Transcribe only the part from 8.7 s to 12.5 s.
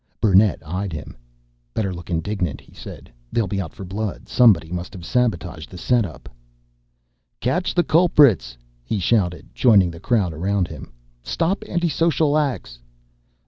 he shouted, joining the crowd around him. "Stop anti social